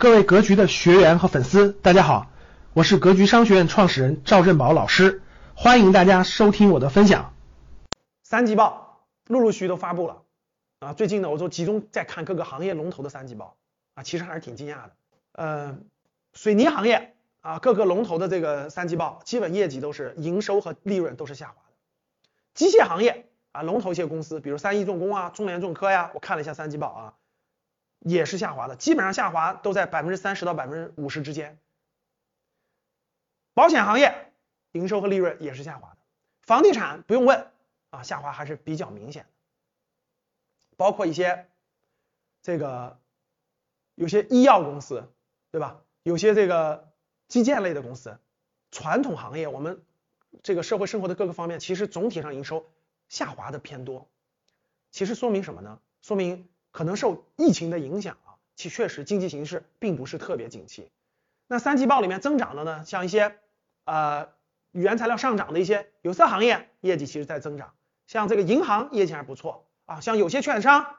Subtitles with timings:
[0.00, 2.30] 各位格局的学员和粉丝，大家好，
[2.72, 5.22] 我是格局商学院创始人赵振宝老师，
[5.56, 7.34] 欢迎大家收听我的分享。
[8.22, 10.22] 三季报陆陆续续都发布了
[10.78, 13.56] 啊，最近呢，我都集中在看各个行业龙头的三季报
[13.94, 14.90] 啊，其实还是挺惊讶的。
[15.32, 15.78] 呃，
[16.32, 21.74] 水泥行业啊，各个龙头的这个三季报基本业绩都是营收和利润都是下滑的。
[22.54, 27.14] 机械行业啊，龙头一些公司，比如三一重工啊、中联重科呀，我看了一下三季报啊。
[28.00, 31.58] 也是下滑的，基本上下滑都在百分之三十到百分之五十之间。
[33.54, 34.32] 保险行业
[34.72, 35.98] 营收和利润也是下滑的，
[36.42, 37.50] 房地产不用问
[37.90, 39.28] 啊，下滑还是比较明显的。
[40.76, 41.48] 包括一些
[42.40, 43.00] 这个
[43.96, 45.12] 有些医药公司，
[45.50, 45.82] 对吧？
[46.04, 46.92] 有些这个
[47.26, 48.20] 基建类的公司，
[48.70, 49.82] 传统行业，我们
[50.44, 52.70] 这个社会生活的各个方面，其实总体上营收
[53.08, 54.08] 下滑的偏多。
[54.92, 55.80] 其实说明什么呢？
[56.00, 56.48] 说明。
[56.70, 60.90] 可能受疫情的影响啊，其确实经济形势并不是特别景气。
[61.46, 63.38] 那三季报里面增长的呢，像一些
[63.84, 64.28] 呃
[64.72, 67.74] 原材料上涨的一些有色行业业绩其实在增长，
[68.06, 70.96] 像这个银行业绩还不错啊，像有些券商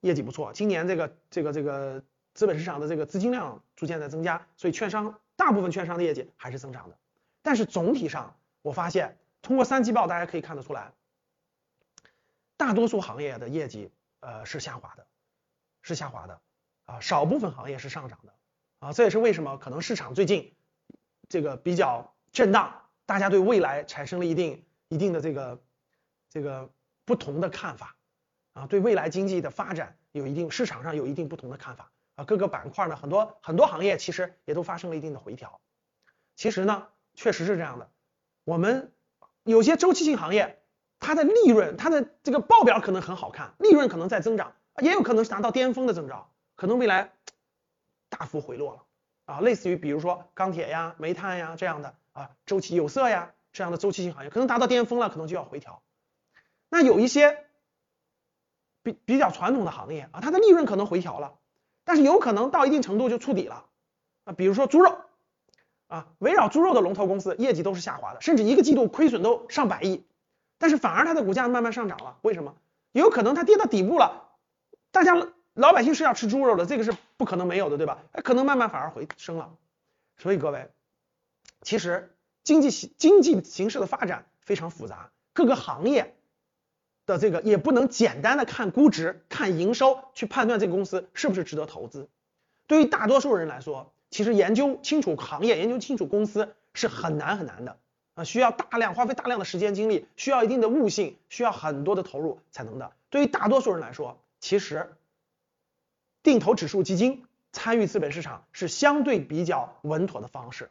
[0.00, 6.98] 业绩不错，今年这个这个这个资本市场的这个资金量逐渐在增加，所以券商大部分券商的业绩还是增长的。
[7.40, 10.92] 但是总体上我发现，通过三季报大家可以看得出来，
[12.58, 15.06] 大多数行业的业绩呃是下滑的。
[15.82, 16.40] 是下滑的
[16.86, 18.34] 啊，少部分行业是上涨的
[18.80, 20.56] 啊，这也是为什么可能市场最近
[21.28, 25.62] 这个比较震荡，大家对未来产生了一定一定的这个
[26.28, 26.72] 这个
[27.04, 27.96] 不同的看法
[28.54, 35.60] 啊，对未来经济的发展有一定市场上有一定不同的看法啊，各个板块呢很多很多行业其实也都发生了一定的回调，
[36.34, 37.92] 其实呢确实是这样的，
[38.42, 38.92] 我们
[39.44, 40.60] 有些周期性行业
[41.06, 44.54] 它的利润它的这个报表可能很好看，利润可能在增长。
[44.82, 47.12] 也有可能是达到巅峰的增长，可能未来
[48.08, 48.82] 大幅回落了
[49.26, 55.80] 啊，类似于比如说钢铁呀、煤炭呀这样的啊周期有色呀这样的周期性行业，可能达到巅峰了，可能就要回调。
[56.68, 57.38] 那有一些
[58.82, 61.34] 比比较传统的行业啊，它的利润可能回调了，
[61.84, 63.66] 但是有可能到一定程度就触底了
[64.24, 64.98] 啊，比如说猪肉
[65.86, 70.04] 啊，围绕猪肉的龙头公司业绩都是下滑的，甚至一个季度亏损都上百亿，
[70.58, 72.54] 但是反而它的股价慢慢上涨了，为什么？
[72.92, 74.24] 有可能它跌到底部了。
[74.90, 75.14] 大家
[75.54, 77.98] 老百姓是要吃猪肉的，这个是不可能没有的，对吧？
[78.12, 79.54] 哎可能慢慢反而回升了。
[80.16, 80.70] 所以各位，
[81.60, 86.14] 其实经济形经济形势的发展非常复杂，各个行业
[87.04, 92.08] 的这个也不能简单的看估值、看营收去判断这个公司是不是值得投资。
[92.66, 97.78] 对于大多数人来说，其实研究清楚行业、研究清楚公司是很难很难的
[98.16, 102.92] 啊，需要大量花费大量的时间精力，需要一定的悟性，需要很多的投入才能的。
[103.10, 104.96] 对于大多数人来说，其实，
[106.22, 110.70] 定投指数基金参与资本市场是相对比较稳妥的方式。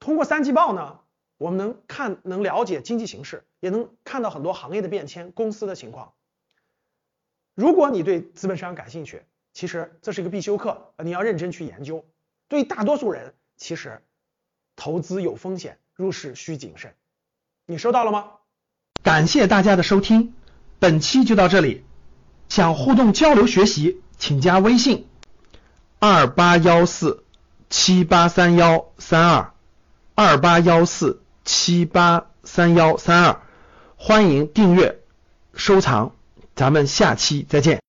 [0.00, 0.98] 通过三季报呢，
[1.38, 6.14] 我们能看能了解经济形势，也能看到很多行业的变迁、公司的情况。
[7.54, 9.22] 如果你对资本市场感兴趣，
[9.52, 12.04] 其实这是一个必修课，你要认真去研究。
[12.48, 14.02] 对于大多数人，其实
[14.74, 16.94] 投资有风险，入市需谨慎。
[17.66, 18.24] 你收到了吗？
[19.02, 20.34] 感谢大家的收听，
[20.78, 21.84] 本期就到这里。
[22.48, 25.06] 想互动交流学习，请加微信
[25.98, 27.24] 二八幺四
[27.70, 29.52] 七八三幺三二
[30.14, 33.40] 二八幺四七八三幺三二，
[33.96, 35.00] 欢迎订阅
[35.54, 36.12] 收藏，
[36.54, 37.82] 咱们下期再见。